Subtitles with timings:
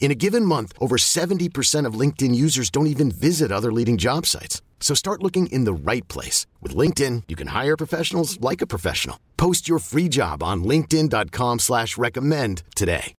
[0.00, 4.24] In a given month, over 70% of LinkedIn users don't even visit other leading job
[4.24, 4.62] sites.
[4.80, 6.46] So start looking in the right place.
[6.62, 9.20] With LinkedIn, you can hire professionals like a professional.
[9.36, 13.12] Post your free job on linkedin.com slash recommend today.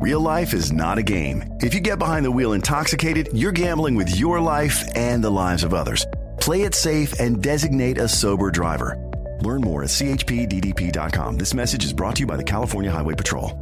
[0.00, 1.44] Real life is not a game.
[1.60, 5.62] If you get behind the wheel intoxicated, you're gambling with your life and the lives
[5.62, 6.06] of others.
[6.40, 8.96] Play it safe and designate a sober driver.
[9.42, 11.38] Learn more at chpddp.com.
[11.38, 13.60] This message is brought to you by the California Highway Patrol.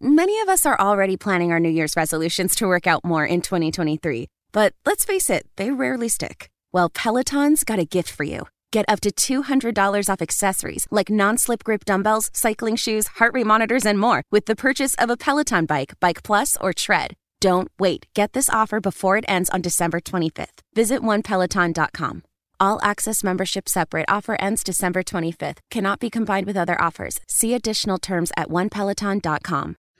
[0.00, 3.40] Many of us are already planning our New Year's resolutions to work out more in
[3.40, 4.28] 2023.
[4.52, 6.48] But let's face it, they rarely stick.
[6.72, 8.46] Well, Peloton's got a gift for you.
[8.70, 13.46] Get up to $200 off accessories like non slip grip dumbbells, cycling shoes, heart rate
[13.46, 17.14] monitors, and more with the purchase of a Peloton bike, Bike Plus, or Tread.
[17.40, 18.06] Don't wait.
[18.14, 20.60] Get this offer before it ends on December 25th.
[20.74, 22.22] Visit onepeloton.com.
[22.60, 25.58] All access membership separate offer ends December 25th.
[25.72, 27.18] Cannot be combined with other offers.
[27.26, 29.76] See additional terms at onepeloton.com.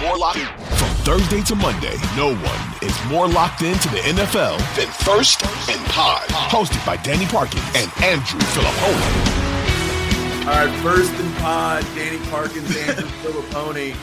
[0.00, 1.96] more locked from Thursday to Monday.
[2.16, 7.26] No one is more locked into the NFL than First and Pod, hosted by Danny
[7.26, 9.52] Parkins and Andrew Filipponi.
[10.46, 13.94] All right, First and Pod, Danny Parkins, Andrew Filipponi.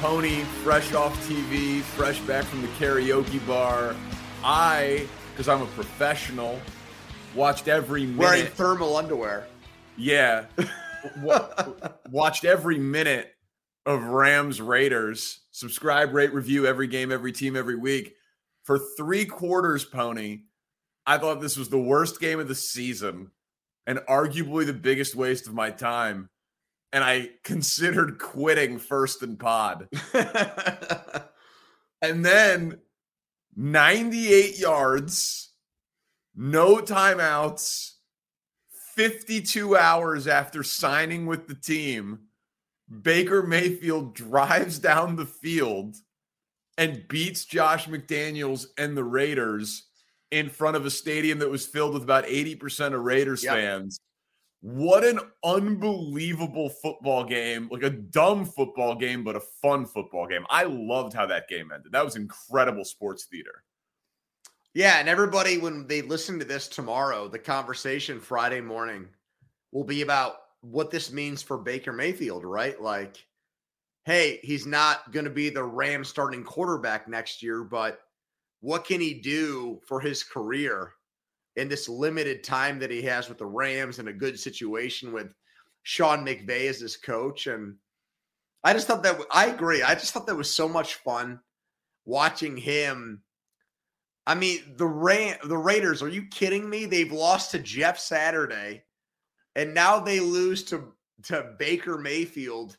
[0.00, 3.94] Pony, fresh off TV, fresh back from the karaoke bar.
[4.42, 6.58] I, because I'm a professional,
[7.34, 8.18] watched every minute.
[8.18, 9.46] Wearing thermal underwear.
[9.96, 10.46] Yeah.
[12.10, 13.34] watched every minute
[13.86, 15.40] of Rams Raiders.
[15.50, 18.14] Subscribe, rate, review every game, every team, every week.
[18.64, 20.42] For three quarters, Pony,
[21.04, 23.30] I thought this was the worst game of the season
[23.86, 26.28] and arguably the biggest waste of my time.
[26.92, 29.88] And I considered quitting first and pod.
[32.02, 32.78] and then
[33.56, 35.52] 98 yards,
[36.36, 37.92] no timeouts,
[38.94, 42.28] 52 hours after signing with the team
[43.00, 45.96] Baker Mayfield drives down the field
[46.76, 49.86] and beats Josh McDaniels and the Raiders
[50.30, 53.54] in front of a stadium that was filled with about 80% of Raiders yep.
[53.54, 53.98] fans.
[54.60, 57.68] What an unbelievable football game.
[57.70, 60.44] Like a dumb football game, but a fun football game.
[60.48, 61.92] I loved how that game ended.
[61.92, 63.64] That was incredible sports theater.
[64.74, 64.98] Yeah.
[64.98, 69.08] And everybody, when they listen to this tomorrow, the conversation Friday morning
[69.72, 72.80] will be about what this means for Baker Mayfield, right?
[72.80, 73.24] Like,
[74.04, 78.00] hey, he's not going to be the Ram starting quarterback next year, but
[78.60, 80.92] what can he do for his career
[81.56, 85.34] in this limited time that he has with the Rams and a good situation with
[85.82, 87.48] Sean McVay as his coach?
[87.48, 87.76] And
[88.64, 89.82] I just thought that I agree.
[89.82, 91.40] I just thought that was so much fun
[92.04, 93.22] watching him.
[94.28, 96.86] I mean, the Ram, the Raiders, are you kidding me?
[96.86, 98.84] They've lost to Jeff Saturday
[99.56, 100.92] and now they lose to
[101.24, 102.76] to Baker Mayfield,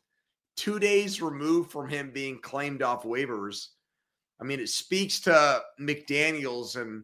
[0.57, 3.67] two days removed from him being claimed off waivers.
[4.41, 7.03] I mean, it speaks to McDaniels and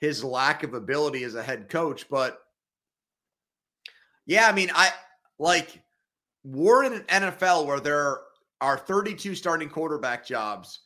[0.00, 2.08] his lack of ability as a head coach.
[2.08, 2.38] But
[4.26, 4.90] yeah, I mean, I
[5.38, 5.82] like
[6.44, 8.20] we're in an NFL where there
[8.60, 10.80] are 32 starting quarterback jobs,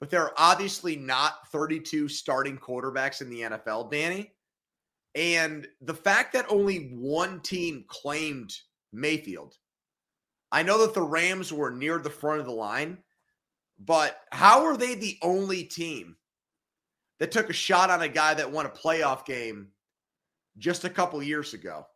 [0.00, 4.32] but there are obviously not 32 starting quarterbacks in the NFL, Danny.
[5.14, 8.52] And the fact that only one team claimed
[8.92, 9.54] Mayfield,
[10.50, 12.98] I know that the Rams were near the front of the line,
[13.78, 16.16] but how are they the only team
[17.18, 19.68] that took a shot on a guy that won a playoff game
[20.58, 21.86] just a couple years ago?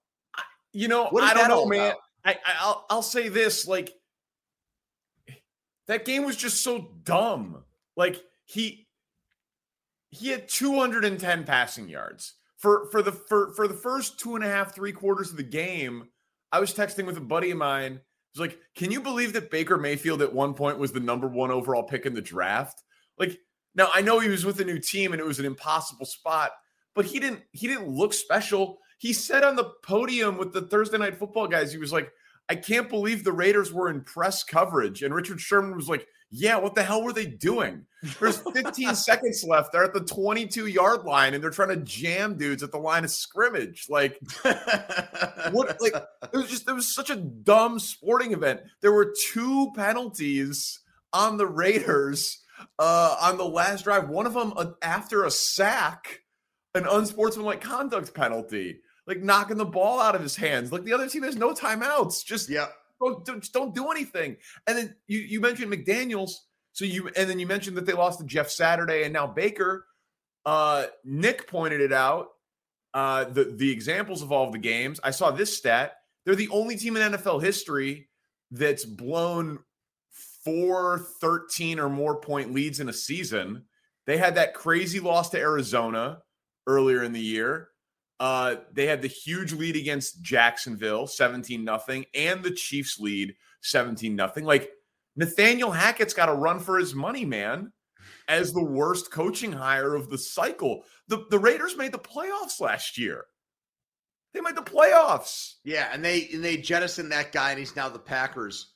[0.73, 1.95] You know, I don't know, man.
[2.25, 3.93] I, I'll I'll say this: like,
[5.87, 7.65] that game was just so dumb.
[7.97, 8.87] Like he
[10.11, 14.49] he had 210 passing yards for for the for for the first two and a
[14.49, 16.09] half three quarters of the game.
[16.53, 18.01] I was texting with a buddy of mine.
[18.33, 21.51] He's like, "Can you believe that Baker Mayfield at one point was the number one
[21.51, 22.83] overall pick in the draft?"
[23.19, 23.39] Like
[23.75, 26.51] now I know he was with a new team and it was an impossible spot,
[26.95, 28.79] but he didn't he didn't look special.
[28.99, 32.13] He said on the podium with the Thursday night football guys, he was like,
[32.49, 35.03] I can't believe the Raiders were in press coverage.
[35.03, 37.87] And Richard Sherman was like, Yeah, what the hell were they doing?
[38.21, 39.73] There's 15 seconds left.
[39.73, 43.05] They're at the 22 yard line and they're trying to jam dudes at the line
[43.05, 43.87] of scrimmage.
[43.89, 45.81] Like, what?
[45.81, 48.61] Like, it was just, it was such a dumb sporting event.
[48.83, 50.81] There were two penalties
[51.13, 52.43] on the Raiders
[52.79, 54.09] uh, on the last drive.
[54.09, 56.21] One of them uh, after a sack,
[56.75, 60.71] an unsportsmanlike conduct penalty like knocking the ball out of his hands.
[60.71, 62.25] Like the other team has no timeouts.
[62.25, 62.67] Just yeah,
[63.01, 64.37] don't, don't, don't do anything.
[64.67, 66.33] And then you you mentioned McDaniels.
[66.73, 69.87] So you and then you mentioned that they lost to Jeff Saturday and now Baker.
[70.47, 72.29] Uh, Nick pointed it out.
[72.95, 75.01] Uh, the the examples of all of the games.
[75.03, 75.95] I saw this stat.
[76.25, 78.09] They're the only team in NFL history
[78.51, 79.59] that's blown
[80.45, 83.65] four 13 or more point leads in a season.
[84.07, 86.23] They had that crazy loss to Arizona
[86.67, 87.69] earlier in the year.
[88.21, 94.15] Uh, they had the huge lead against Jacksonville, 17 nothing, and the Chiefs lead 17
[94.17, 94.45] nothing.
[94.45, 94.71] Like
[95.17, 97.73] Nathaniel Hackett's got to run for his money, man,
[98.27, 100.83] as the worst coaching hire of the cycle.
[101.07, 103.25] The, the Raiders made the playoffs last year.
[104.35, 105.55] They made the playoffs.
[105.65, 108.73] Yeah, and they and they jettisoned that guy, and he's now the Packers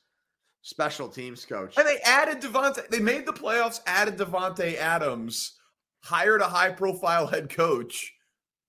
[0.61, 1.77] special teams coach.
[1.77, 2.87] And they added Devonte.
[2.89, 5.59] They made the playoffs, added Davante Adams,
[6.01, 8.13] hired a high profile head coach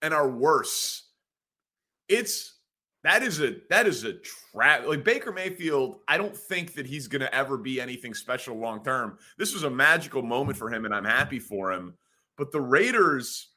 [0.04, 1.08] and are worse.
[2.08, 2.58] It's
[3.04, 4.12] that is a that is a
[4.52, 4.86] trap.
[4.86, 8.84] Like Baker Mayfield, I don't think that he's going to ever be anything special long
[8.84, 9.18] term.
[9.38, 11.94] This was a magical moment for him, and I'm happy for him.
[12.36, 13.48] But the Raiders,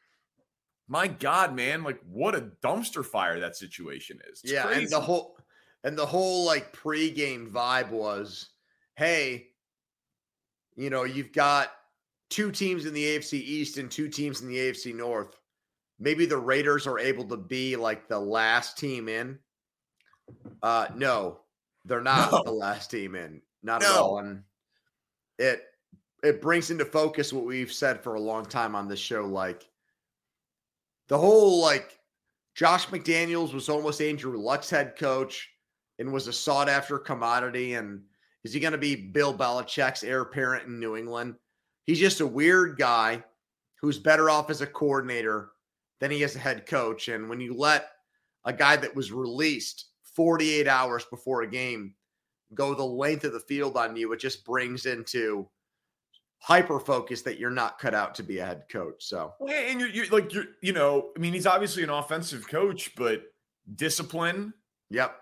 [0.88, 4.42] my God, man, like what a dumpster fire that situation is.
[4.44, 4.84] It's yeah, crazy.
[4.84, 5.38] and the whole
[5.84, 8.52] and the whole like pregame vibe was,
[8.96, 9.48] hey,
[10.78, 11.72] you know, you've got
[12.30, 15.36] two teams in the AFC East and two teams in the AFC North
[16.00, 19.40] maybe the Raiders are able to be like the last team in.
[20.62, 21.40] Uh no,
[21.86, 22.44] they're not no.
[22.44, 23.42] the last team in.
[23.64, 23.88] Not no.
[23.88, 24.20] at all.
[24.20, 24.44] And
[25.40, 25.64] it
[26.24, 29.26] it brings into focus what we've said for a long time on this show.
[29.26, 29.68] Like
[31.08, 32.00] the whole like
[32.56, 35.50] Josh McDaniels was almost Andrew Luck's head coach
[36.00, 37.76] and was a sought after commodity.
[37.76, 38.02] And
[38.44, 41.36] is he going to be Bill Belichick's heir apparent in New England?
[41.86, 43.24] He's just a weird guy
[43.80, 45.52] who's better off as a coordinator
[46.00, 47.08] than he is a head coach.
[47.08, 47.90] And when you let
[48.46, 49.86] a guy that was released
[50.16, 51.94] 48 hours before a game
[52.54, 55.50] go the length of the field on you, it just brings into
[56.40, 59.04] hyper focus that you're not cut out to be a head coach.
[59.06, 62.96] So, and you're, you're like, you're, you know, I mean, he's obviously an offensive coach,
[62.96, 63.24] but
[63.76, 64.54] discipline.
[64.90, 65.16] Yep.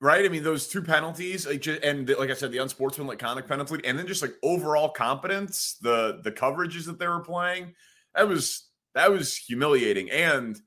[0.00, 0.24] Right.
[0.24, 3.98] I mean, those two penalties, like, and like I said, the unsportsmanlike conduct penalty, and
[3.98, 7.74] then just like overall competence, the the coverages that they were playing,
[8.14, 8.67] that was
[8.98, 10.60] that was humiliating and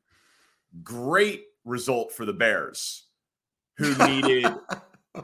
[0.83, 3.07] great result for the Bears,
[3.77, 4.47] who needed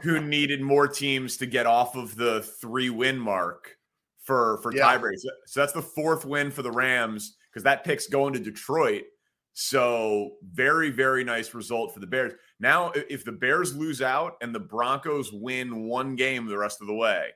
[0.02, 3.76] who needed more teams to get off of the three win mark
[4.22, 4.82] for for yeah.
[4.82, 5.22] tiebreaks.
[5.46, 9.04] So that's the fourth win for the Rams because that pick's going to Detroit.
[9.54, 12.34] So very very nice result for the Bears.
[12.60, 16.86] Now if the Bears lose out and the Broncos win one game the rest of
[16.86, 17.28] the way,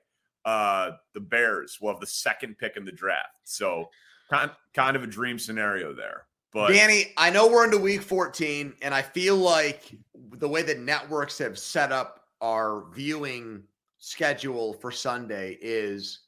[0.45, 3.39] uh the Bears will have the second pick in the draft.
[3.45, 3.89] So
[4.33, 6.25] kind kind of a dream scenario there.
[6.53, 9.95] But Danny, I know we're into week 14, and I feel like
[10.33, 13.63] the way that networks have set up our viewing
[13.99, 16.21] schedule for Sunday is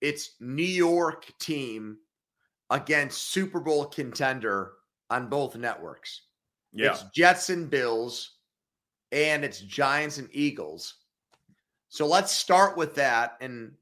[0.00, 1.98] it's New York team
[2.70, 4.72] against Super Bowl contender
[5.10, 6.22] on both networks.
[6.72, 6.90] Yeah.
[6.90, 8.38] It's Jets and Bills,
[9.12, 10.94] and it's Giants and Eagles.
[11.88, 13.36] So let's start with that.
[13.40, 13.72] And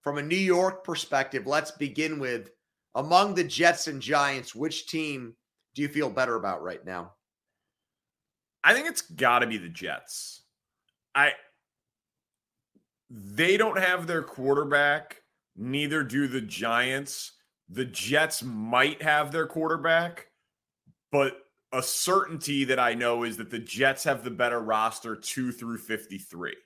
[0.00, 2.50] from a New York perspective, let's begin with
[2.98, 5.34] among the Jets and Giants, which team
[5.74, 7.12] do you feel better about right now?
[8.64, 10.42] I think it's got to be the Jets.
[11.14, 11.32] I
[13.08, 15.22] they don't have their quarterback,
[15.56, 17.32] neither do the Giants.
[17.70, 20.26] The Jets might have their quarterback,
[21.12, 21.38] but
[21.72, 25.78] a certainty that I know is that the Jets have the better roster 2 through
[25.78, 26.56] 53.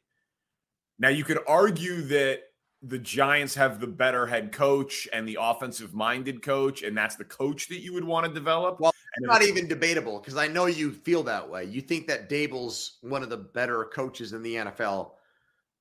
[0.98, 2.40] Now you could argue that
[2.82, 7.24] the Giants have the better head coach and the offensive minded coach, and that's the
[7.24, 8.80] coach that you would want to develop.
[8.80, 11.64] Well, it's not even debatable because I know you feel that way.
[11.64, 15.12] You think that Daboll's one of the better coaches in the NFL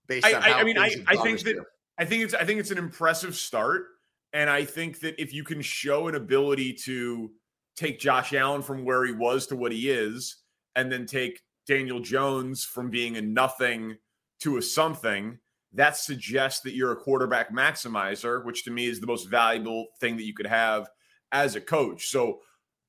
[0.07, 1.65] based I, on I, I mean, I, I think that.
[1.97, 3.85] I think it's I think it's an impressive start.
[4.33, 7.31] And I think that if you can show an ability to
[7.75, 10.37] take Josh Allen from where he was to what he is,
[10.75, 13.97] and then take Daniel Jones from being a nothing
[14.39, 15.37] to a something,
[15.73, 20.17] that suggests that you're a quarterback maximizer, which to me is the most valuable thing
[20.17, 20.89] that you could have
[21.31, 22.09] as a coach.
[22.09, 22.39] So,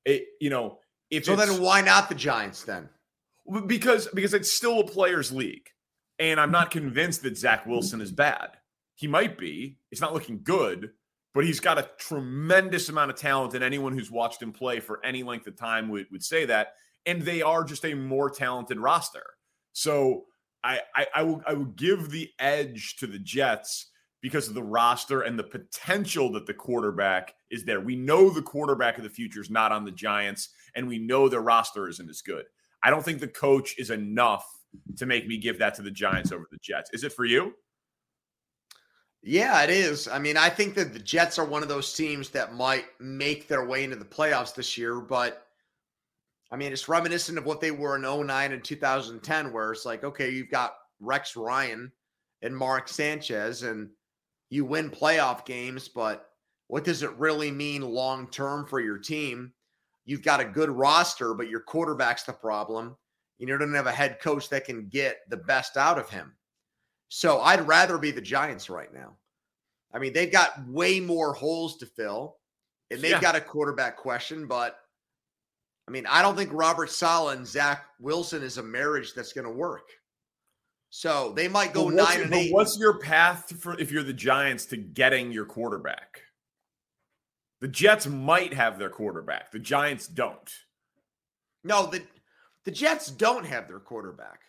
[0.05, 2.89] it you know, if so, then why not the Giants then?
[3.67, 5.69] Because because it's still a players' league,
[6.19, 8.57] and I'm not convinced that Zach Wilson is bad.
[8.95, 9.77] He might be.
[9.91, 10.91] It's not looking good,
[11.33, 15.03] but he's got a tremendous amount of talent, and anyone who's watched him play for
[15.05, 16.73] any length of time would, would say that.
[17.05, 19.23] And they are just a more talented roster.
[19.73, 20.25] So
[20.63, 23.91] I, I, I will I will give the edge to the Jets
[24.21, 27.81] because of the roster and the potential that the quarterback is there.
[27.81, 31.27] We know the quarterback of the future is not on the Giants, and we know
[31.27, 32.45] their roster isn't as good.
[32.81, 34.45] I don't think the coach is enough
[34.97, 36.89] to make me give that to the Giants over the Jets.
[36.93, 37.53] Is it for you?
[39.21, 40.07] Yeah, it is.
[40.07, 43.47] I mean, I think that the Jets are one of those teams that might make
[43.47, 45.47] their way into the playoffs this year, but
[46.53, 50.03] I mean, it's reminiscent of what they were in 09 and 2010, where it's like,
[50.03, 51.91] okay, you've got Rex Ryan
[52.43, 53.89] and Mark Sanchez, and
[54.51, 56.29] you win playoff games, but
[56.67, 59.51] what does it really mean long term for your team?
[60.05, 62.97] You've got a good roster, but your quarterback's the problem.
[63.39, 66.35] You don't have a head coach that can get the best out of him.
[67.09, 69.17] So I'd rather be the Giants right now.
[69.91, 72.37] I mean, they've got way more holes to fill,
[72.91, 73.21] and they've yeah.
[73.21, 74.45] got a quarterback question.
[74.45, 74.77] But
[75.87, 79.45] I mean, I don't think Robert Saleh and Zach Wilson is a marriage that's going
[79.45, 79.89] to work.
[80.89, 82.53] So they might go nine and eight.
[82.53, 86.21] What's your path for if you're the Giants to getting your quarterback?
[87.61, 89.51] The Jets might have their quarterback.
[89.51, 90.51] The Giants don't.
[91.63, 92.03] No, the
[92.65, 94.41] the Jets don't have their quarterback.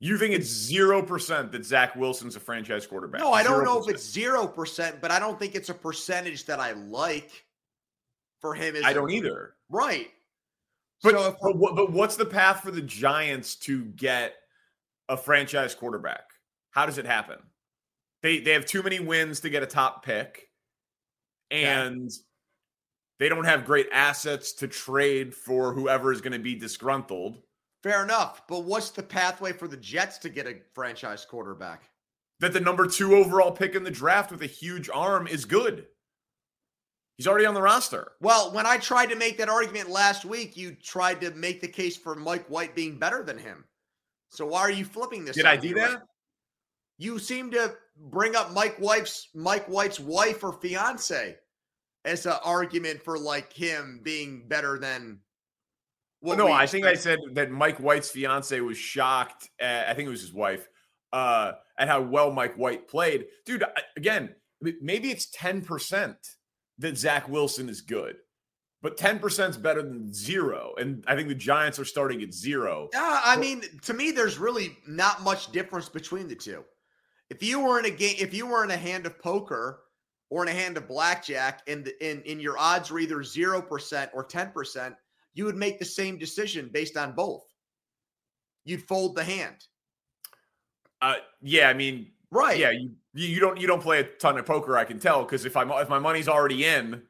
[0.00, 3.20] You think it's zero percent that Zach Wilson's a franchise quarterback?
[3.20, 3.64] No, I don't 0%.
[3.64, 7.44] know if it's zero percent, but I don't think it's a percentage that I like
[8.44, 8.76] for him.
[8.84, 9.54] I don't either.
[9.70, 10.10] Right.
[11.02, 14.34] But, so if, but, but what's the path for the Giants to get
[15.08, 16.24] a franchise quarterback?
[16.70, 17.38] How does it happen?
[18.22, 20.50] They they have too many wins to get a top pick,
[21.50, 22.16] and yeah.
[23.18, 27.40] they don't have great assets to trade for whoever is going to be disgruntled.
[27.82, 28.42] Fair enough.
[28.46, 31.88] But what's the pathway for the Jets to get a franchise quarterback?
[32.40, 35.86] That the number two overall pick in the draft with a huge arm is good.
[37.16, 38.12] He's already on the roster.
[38.20, 41.68] Well, when I tried to make that argument last week, you tried to make the
[41.68, 43.64] case for Mike White being better than him.
[44.30, 45.36] So why are you flipping this?
[45.36, 46.02] Did I do that?
[46.98, 51.36] You seem to bring up Mike White's Mike White's wife or fiance
[52.04, 55.20] as an argument for like him being better than
[56.24, 59.50] well, no, I think I said that Mike White's fiance was shocked.
[59.60, 60.66] At, I think it was his wife
[61.12, 63.26] uh, at how well Mike White played.
[63.44, 63.62] Dude,
[63.94, 64.34] again,
[64.80, 66.16] maybe it's ten percent
[66.78, 68.16] that Zach Wilson is good,
[68.82, 70.74] but ten percent is better than zero.
[70.78, 72.88] And I think the Giants are starting at zero.
[72.92, 76.64] Yeah, I mean, to me, there's really not much difference between the two.
[77.30, 79.80] If you were in a game, if you were in a hand of poker
[80.30, 84.10] or in a hand of blackjack, and in, in, your odds are either zero percent
[84.14, 84.94] or ten percent
[85.34, 87.44] you would make the same decision based on both.
[88.64, 89.56] You'd fold the hand.
[91.02, 92.58] Uh, yeah, I mean, right?
[92.58, 94.76] Yeah, you you don't you don't play a ton of poker.
[94.76, 97.02] I can tell because if I'm if my money's already in,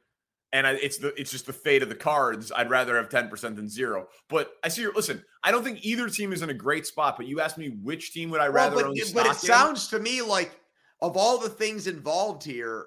[0.53, 2.51] and I, it's the it's just the fate of the cards.
[2.55, 4.07] I'd rather have ten percent than zero.
[4.29, 4.83] But I see.
[4.83, 7.17] Your, listen, I don't think either team is in a great spot.
[7.17, 9.13] But you asked me which team would I rather well, but, own.
[9.13, 9.35] But it in?
[9.35, 10.59] sounds to me like
[11.01, 12.85] of all the things involved here,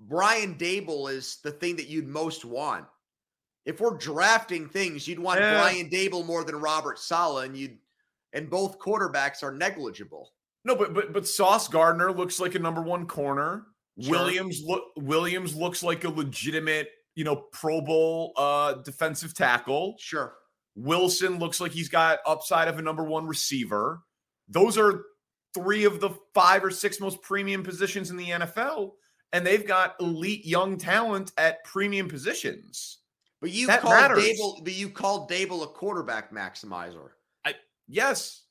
[0.00, 2.86] Brian Daboll is the thing that you'd most want
[3.66, 5.60] if we're drafting things, you'd want yeah.
[5.60, 7.78] Brian Daboll more than Robert Saleh, and you'd
[8.32, 10.32] and both quarterbacks are negligible.
[10.64, 13.66] No, but but but Sauce Gardner looks like a number one corner.
[13.98, 14.12] Sure.
[14.12, 19.96] Williams look Williams looks like a legitimate, you know, Pro Bowl uh defensive tackle.
[19.98, 20.34] Sure.
[20.76, 24.02] Wilson looks like he's got upside of a number one receiver.
[24.48, 25.04] Those are
[25.54, 28.92] three of the five or six most premium positions in the NFL,
[29.32, 32.98] and they've got elite young talent at premium positions.
[33.40, 34.24] But you that called matters.
[34.24, 37.08] Daboll, but you called Daboll a quarterback maximizer.
[37.44, 37.54] I
[37.88, 38.44] yes,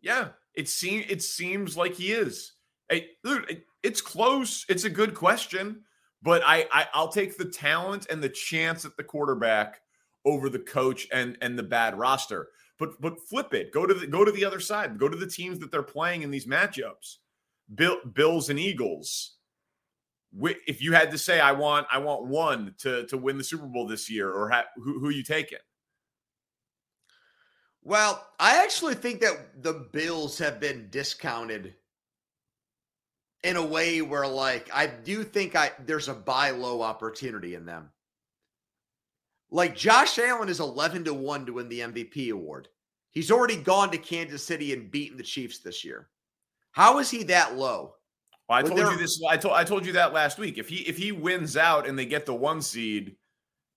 [0.00, 0.28] yeah.
[0.54, 2.52] It seems it seems like he is.
[2.88, 4.64] Hey, dude, it's close.
[4.68, 5.82] It's a good question,
[6.22, 9.80] but I, I I'll take the talent and the chance at the quarterback
[10.24, 12.48] over the coach and and the bad roster.
[12.78, 13.72] But but flip it.
[13.72, 14.98] Go to the go to the other side.
[14.98, 17.16] Go to the teams that they're playing in these matchups.
[17.74, 19.34] Bill, Bills and Eagles
[20.42, 23.66] if you had to say I want I want one to to win the Super
[23.66, 25.58] Bowl this year, or ha- who who you taking?
[27.84, 31.74] Well, I actually think that the Bills have been discounted
[33.42, 37.66] in a way where like I do think I there's a buy low opportunity in
[37.66, 37.90] them.
[39.50, 42.68] Like Josh Allen is 11 to 1 to win the MVP award.
[43.10, 46.08] He's already gone to Kansas City and beaten the Chiefs this year.
[46.72, 47.94] How is he that low?
[48.48, 49.22] Well, I told you this.
[49.28, 50.58] I told I told you that last week.
[50.58, 53.16] If he if he wins out and they get the one seed,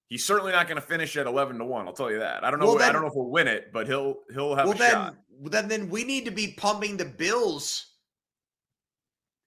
[0.08, 1.88] he's certainly not going to finish at eleven to one.
[1.88, 2.44] I'll tell you that.
[2.44, 2.68] I don't know.
[2.68, 4.80] Well, then, I don't know if he'll win it, but he'll he'll have well, a
[4.80, 5.16] then, shot.
[5.44, 7.94] Then then we need to be pumping the Bills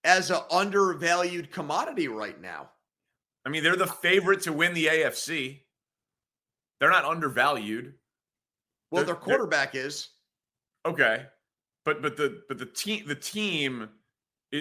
[0.05, 2.71] as an undervalued commodity right now.
[3.45, 5.61] I mean, they're the uh, favorite to win the AFC.
[6.79, 7.95] They're not undervalued.
[8.91, 10.09] Well, they're, their quarterback is.
[10.87, 11.27] Okay.
[11.85, 13.89] But but the but the team the team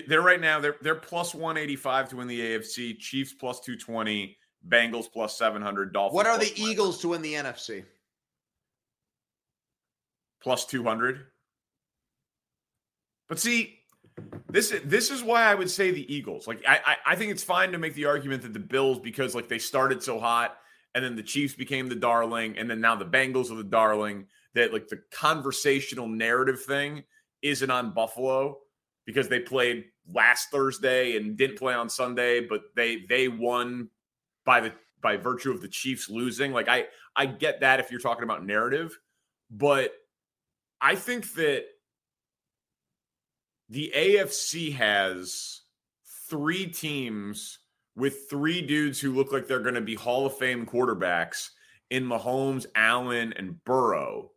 [0.07, 5.11] they're right now they're they're plus 185 to win the AFC, Chiefs plus 220, Bengals
[5.11, 6.15] plus 700, Dolphins.
[6.15, 7.83] What are the Eagles to win the NFC?
[10.41, 11.25] Plus 200.
[13.27, 13.79] But see,
[14.49, 16.47] this this is why I would say the Eagles.
[16.47, 19.35] Like I, I, I think it's fine to make the argument that the Bills because
[19.35, 20.57] like they started so hot
[20.95, 24.25] and then the Chiefs became the darling and then now the Bengals are the darling
[24.55, 27.03] that like the conversational narrative thing
[27.41, 28.57] isn't on Buffalo
[29.05, 33.89] because they played last Thursday and didn't play on Sunday, but they they won
[34.49, 36.51] by the by virtue of the Chiefs losing.
[36.51, 38.97] Like I I get that if you're talking about narrative,
[39.51, 39.93] but
[40.81, 41.65] I think that
[43.69, 45.61] the AFC has
[46.27, 47.59] three teams
[47.95, 51.49] with three dudes who look like they're going to be Hall of Fame quarterbacks
[51.91, 54.31] in Mahomes, Allen, and Burrow.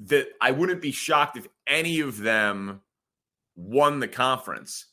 [0.00, 2.80] That I wouldn't be shocked if any of them
[3.54, 4.86] won the conference.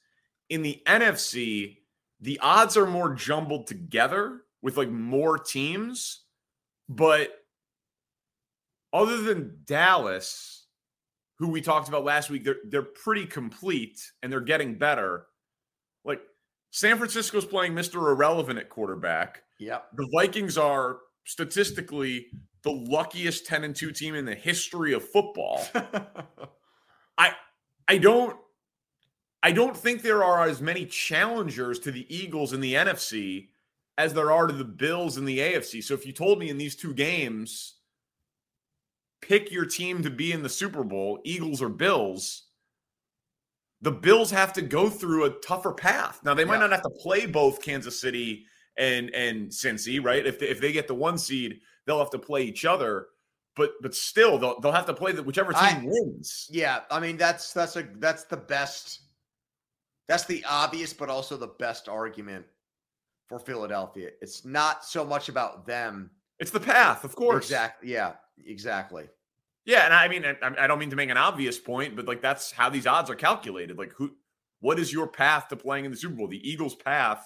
[0.50, 1.78] In the NFC,
[2.22, 6.24] the odds are more jumbled together with like more teams,
[6.90, 7.30] but
[8.94, 10.68] other than Dallas,
[11.38, 15.28] who we talked about last week, they're they're pretty complete and they're getting better.
[16.04, 16.22] Like
[16.72, 17.96] San Francisco's playing Mr.
[17.96, 19.44] Irrelevant at quarterback.
[19.60, 19.80] Yeah.
[19.96, 22.28] The Vikings are statistically
[22.64, 25.66] the luckiest 10 and 2 team in the history of football.
[27.18, 27.34] I
[27.88, 28.38] I don't
[29.46, 33.50] I don't think there are as many challengers to the Eagles in the NFC
[33.96, 35.84] as there are to the Bills in the AFC.
[35.84, 37.76] So if you told me in these two games
[39.22, 42.48] pick your team to be in the Super Bowl, Eagles or Bills,
[43.84, 46.22] the Bills have to go through a tougher path.
[46.26, 46.62] Now they might yeah.
[46.62, 48.48] not have to play both Kansas City
[48.80, 50.26] and and Cincy, right?
[50.26, 53.10] If they, if they get the one seed, they'll have to play each other.
[53.56, 56.50] But but still, they'll they'll have to play the whichever team I, wins.
[56.50, 59.02] Yeah, I mean that's that's a that's the best.
[60.08, 62.46] That's the obvious, but also the best argument
[63.28, 64.10] for Philadelphia.
[64.22, 66.12] It's not so much about them.
[66.40, 67.46] It's the path, of course.
[67.46, 67.92] Exactly.
[67.92, 68.14] Yeah.
[68.46, 69.08] Exactly.
[69.66, 72.22] Yeah, and I mean, I, I don't mean to make an obvious point, but like
[72.22, 73.78] that's how these odds are calculated.
[73.78, 74.12] Like, who,
[74.60, 76.28] what is your path to playing in the Super Bowl?
[76.28, 77.26] The Eagles' path,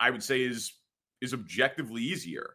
[0.00, 0.72] I would say, is
[1.20, 2.54] is objectively easier.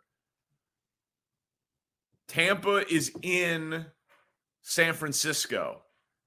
[2.27, 3.85] Tampa is in
[4.61, 5.81] San Francisco.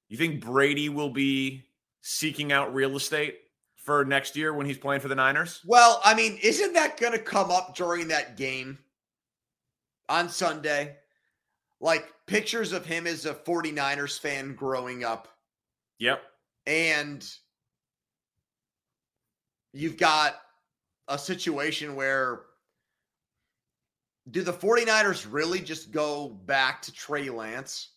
[0.09, 1.64] You think Brady will be
[2.07, 3.38] seeking out real estate
[3.77, 5.61] for next year when he's playing for the Niners?
[5.64, 8.79] Well, I mean, isn't that going to come up during that game
[10.09, 10.97] on Sunday?
[11.85, 15.29] like pictures of him as a 49ers fan growing up.
[15.99, 16.23] Yep.
[16.67, 17.29] And
[19.75, 20.37] you've got
[21.09, 22.40] a situation where
[24.31, 27.90] do the 49ers really just go back to Trey Lance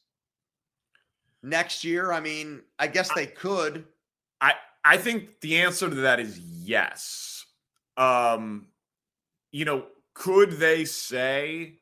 [1.41, 2.12] next year?
[2.12, 3.86] I mean, I guess they could.
[4.41, 7.45] I I think the answer to that is yes.
[7.95, 8.67] Um
[9.52, 11.80] you know, could they say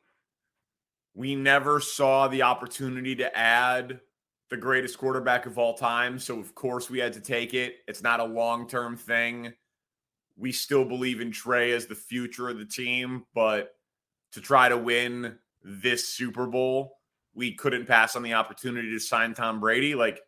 [1.14, 4.00] we never saw the opportunity to add
[4.50, 6.18] the greatest quarterback of all time.
[6.18, 7.76] So, of course, we had to take it.
[7.88, 9.52] It's not a long term thing.
[10.36, 13.74] We still believe in Trey as the future of the team, but
[14.32, 16.98] to try to win this Super Bowl,
[17.34, 19.94] we couldn't pass on the opportunity to sign Tom Brady.
[19.94, 20.20] Like,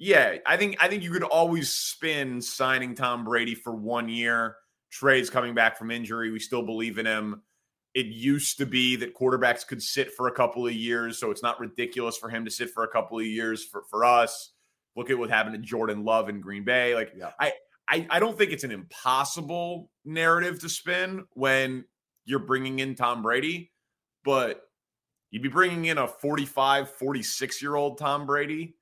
[0.00, 4.56] yeah, I think I think you could always spin signing Tom Brady for one year.
[4.90, 6.30] Trey's coming back from injury.
[6.30, 7.42] We still believe in him.
[7.92, 11.42] It used to be that quarterbacks could sit for a couple of years, so it's
[11.42, 14.54] not ridiculous for him to sit for a couple of years for, for us.
[14.96, 16.94] Look at what happened to Jordan Love in Green Bay.
[16.94, 17.32] Like yeah.
[17.38, 17.52] I,
[17.86, 21.84] I I don't think it's an impossible narrative to spin when
[22.24, 23.70] you're bringing in Tom Brady,
[24.24, 24.62] but
[25.30, 28.76] you'd be bringing in a 45, 46 year old Tom Brady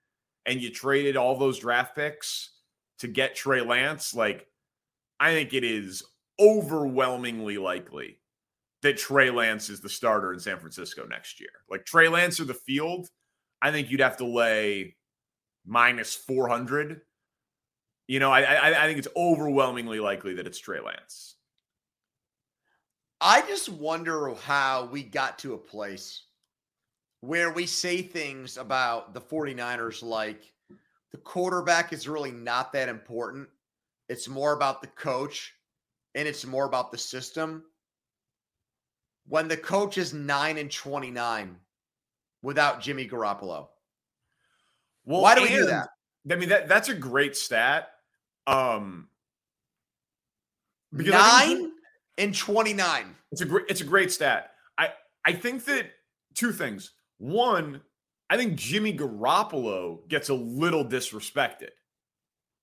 [0.48, 2.52] and you traded all those draft picks
[3.00, 4.14] to get Trey Lance.
[4.14, 4.48] Like,
[5.20, 6.02] I think it is
[6.40, 8.18] overwhelmingly likely
[8.82, 11.50] that Trey Lance is the starter in San Francisco next year.
[11.70, 13.08] Like Trey Lance or the field,
[13.62, 14.96] I think you'd have to lay
[15.66, 17.02] minus 400
[18.08, 21.36] You know, I, I I think it's overwhelmingly likely that it's Trey Lance.
[23.20, 26.27] I just wonder how we got to a place
[27.20, 30.52] where we say things about the 49ers like
[31.10, 33.48] the quarterback is really not that important.
[34.08, 35.54] It's more about the coach
[36.14, 37.64] and it's more about the system.
[39.26, 41.56] When the coach is 9 and 29
[42.42, 43.68] without Jimmy Garoppolo.
[45.04, 45.88] Well, Why do we do that?
[46.30, 47.90] I mean that that's a great stat.
[48.46, 49.08] Um
[50.94, 51.72] because 9
[52.18, 53.14] and 29.
[53.32, 54.52] It's a great it's a great stat.
[54.76, 54.90] I
[55.24, 55.90] I think that
[56.34, 56.92] two things.
[57.18, 57.82] One,
[58.30, 61.70] I think Jimmy Garoppolo gets a little disrespected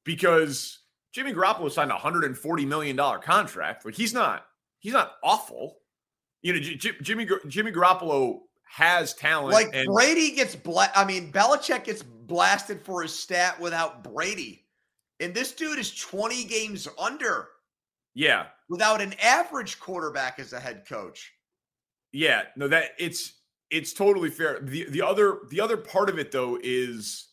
[0.04, 0.80] because
[1.13, 3.86] Jimmy Garoppolo signed a hundred and forty million dollar contract.
[3.86, 4.46] Like he's not
[4.80, 5.78] he's not awful.
[6.41, 9.54] You know, J- J- Jimmy Jimmy Garoppolo has talent.
[9.54, 14.65] Like and- Brady gets bla- I mean, Belichick gets blasted for his stat without Brady,
[15.20, 17.50] and this dude is twenty games under.
[18.13, 21.34] Yeah, without an average quarterback as a head coach.
[22.13, 23.34] Yeah, no, that it's
[23.69, 24.60] it's totally fair.
[24.62, 27.28] The the other the other part of it though is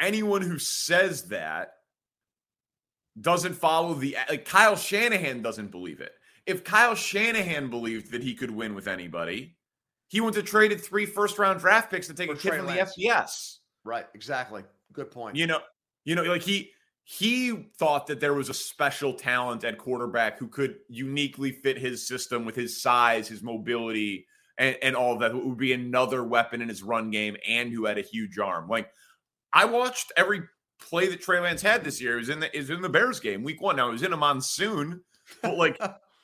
[0.00, 1.72] anyone who says that
[3.20, 6.12] doesn't follow the like Kyle Shanahan doesn't believe it.
[6.46, 9.56] If Kyle Shanahan believed that he could win with anybody,
[10.08, 12.66] he went to traded three first round draft picks to take For a kid from
[12.66, 12.94] Lance.
[12.94, 13.56] the FBS.
[13.84, 14.64] Right, exactly.
[14.92, 15.36] Good point.
[15.36, 15.60] You know,
[16.04, 16.72] you know, like he
[17.04, 22.06] he thought that there was a special talent at quarterback who could uniquely fit his
[22.06, 24.26] system with his size, his mobility,
[24.58, 25.30] and, and all of that.
[25.30, 28.68] It would be another weapon in his run game and who had a huge arm.
[28.68, 28.90] Like
[29.52, 30.42] I watched every
[30.80, 32.14] play that Trey Lance had this year.
[32.14, 33.76] It was in the is in the Bears game, week one.
[33.76, 35.02] Now it was in a monsoon,
[35.42, 35.78] but like,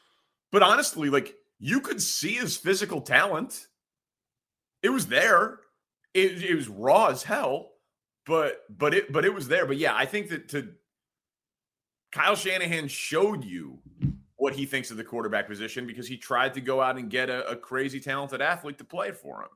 [0.53, 3.66] but honestly, like you could see his physical talent.
[4.83, 5.61] It was there.
[6.12, 7.70] It, it was raw as hell
[8.27, 9.66] but but it but it was there.
[9.66, 10.70] But yeah, I think that to
[12.12, 13.81] Kyle Shanahan showed you
[14.44, 17.30] what he thinks of the quarterback position because he tried to go out and get
[17.30, 19.48] a, a crazy talented athlete to play for him.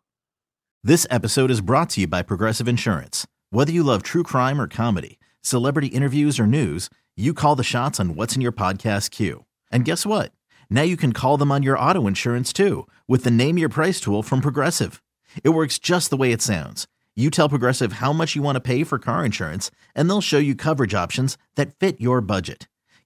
[0.83, 3.27] This episode is brought to you by Progressive Insurance.
[3.51, 8.01] Whether you love true crime or comedy, celebrity interviews or news, you call the shots
[8.01, 9.44] on what's in your podcast queue.
[9.70, 10.33] And guess what?
[10.70, 14.01] Now you can call them on your auto insurance too with the Name Your Price
[14.01, 15.03] tool from Progressive.
[15.44, 16.87] It works just the way it sounds
[17.18, 20.38] you tell Progressive how much you want to pay for car insurance, and they'll show
[20.38, 22.68] you coverage options that fit your budget.